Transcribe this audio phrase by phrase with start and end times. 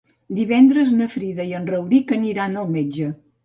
[0.37, 3.15] Divendres na Frida i en Rauric aniran al metge.